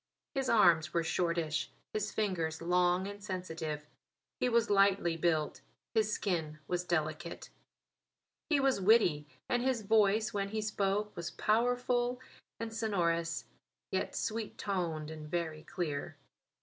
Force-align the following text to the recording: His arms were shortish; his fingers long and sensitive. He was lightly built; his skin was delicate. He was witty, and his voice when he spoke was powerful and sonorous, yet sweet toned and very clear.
His 0.33 0.49
arms 0.49 0.95
were 0.95 1.03
shortish; 1.03 1.69
his 1.93 2.11
fingers 2.11 2.59
long 2.59 3.07
and 3.07 3.23
sensitive. 3.23 3.85
He 4.39 4.49
was 4.49 4.71
lightly 4.71 5.15
built; 5.15 5.61
his 5.93 6.11
skin 6.11 6.57
was 6.67 6.83
delicate. 6.83 7.51
He 8.49 8.59
was 8.59 8.81
witty, 8.81 9.27
and 9.47 9.61
his 9.61 9.83
voice 9.83 10.33
when 10.33 10.49
he 10.49 10.61
spoke 10.63 11.15
was 11.15 11.29
powerful 11.29 12.19
and 12.59 12.73
sonorous, 12.73 13.45
yet 13.91 14.15
sweet 14.15 14.57
toned 14.57 15.11
and 15.11 15.29
very 15.29 15.61
clear. 15.61 16.17